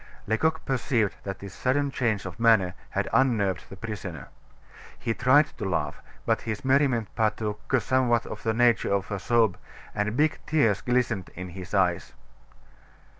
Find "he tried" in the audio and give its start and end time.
4.97-5.55